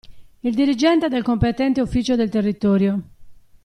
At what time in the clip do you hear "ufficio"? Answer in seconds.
1.79-2.15